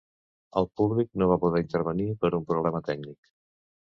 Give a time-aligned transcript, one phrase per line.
[0.61, 3.31] El públic no va poder intervenir per un problema tècnic.